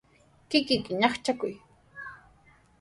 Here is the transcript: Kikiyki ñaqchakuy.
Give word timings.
Kikiyki 0.49 0.91
ñaqchakuy. 0.99 1.55